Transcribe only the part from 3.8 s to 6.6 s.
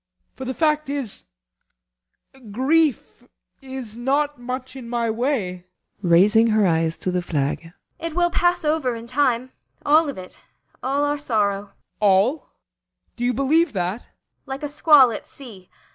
not much in my way. ASTA. [Raising